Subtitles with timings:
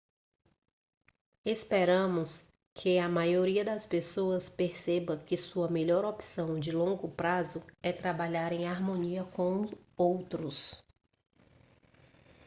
[1.45, 7.93] esperamos que a maioria das pessoas perceba que sua melhor opção de longo prazo é
[7.93, 10.83] trabalhar em harmonia com outros